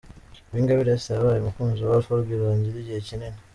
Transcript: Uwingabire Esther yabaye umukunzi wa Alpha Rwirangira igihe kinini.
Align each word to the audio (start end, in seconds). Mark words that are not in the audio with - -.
Uwingabire 0.49 0.91
Esther 0.95 1.15
yabaye 1.19 1.39
umukunzi 1.41 1.79
wa 1.81 1.95
Alpha 1.97 2.13
Rwirangira 2.19 2.77
igihe 2.79 2.99
kinini. 3.07 3.39